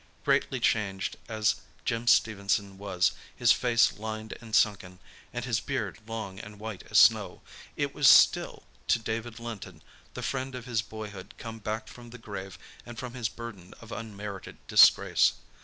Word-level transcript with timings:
Greatly 0.25 0.59
changed 0.59 1.15
as 1.29 1.57
Jim 1.85 2.07
Stephenson 2.07 2.79
was, 2.79 3.11
his 3.35 3.51
face 3.51 3.99
lined 3.99 4.33
and 4.41 4.55
sunken, 4.55 4.97
and 5.31 5.45
his 5.45 5.59
beard 5.59 5.99
long 6.07 6.39
and 6.39 6.57
white 6.59 6.81
as 6.89 6.97
snow, 6.97 7.43
it 7.75 7.93
was 7.93 8.07
still, 8.07 8.63
to 8.87 8.97
David 8.97 9.39
Linton, 9.39 9.83
the 10.15 10.23
friend 10.23 10.55
of 10.55 10.65
his 10.65 10.81
boyhood 10.81 11.35
come 11.37 11.59
back 11.59 11.87
from 11.87 12.09
the 12.09 12.17
grave 12.17 12.57
and 12.83 12.97
from 12.97 13.13
his 13.13 13.29
burden 13.29 13.75
of 13.79 13.91
unmerited 13.91 14.57
disgrace. 14.65 15.33